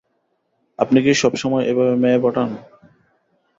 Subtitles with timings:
[0.79, 2.49] আপনি কি সবসময় এভাবে মেয়ে পটান?